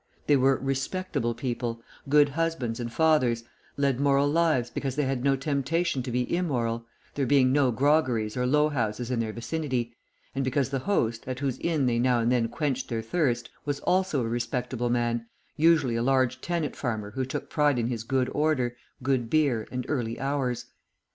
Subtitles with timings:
[0.25, 3.43] They were "respectable" people, good husbands and fathers,
[3.77, 8.35] led moral lives because they had no temptation to be immoral, there being no groggeries
[8.35, 9.95] or low houses in their vicinity,
[10.33, 13.79] and because the host, at whose inn they now and then quenched their thirst, was
[13.81, 18.27] also a respectable man, usually a large tenant farmer who took pride in his good
[18.33, 20.65] order, good beer, and early hours.